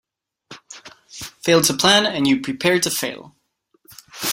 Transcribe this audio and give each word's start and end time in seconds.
Fail 1.43 1.61
to 1.61 1.75
plan, 1.75 2.07
and 2.07 2.25
you 2.25 2.41
Prepare 2.41 2.79
to 2.79 2.89
fail. 2.89 3.35